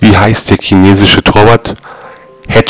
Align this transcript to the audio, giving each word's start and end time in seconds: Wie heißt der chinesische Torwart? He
Wie 0.00 0.16
heißt 0.16 0.50
der 0.50 0.58
chinesische 0.58 1.22
Torwart? 1.22 1.74
He 2.48 2.62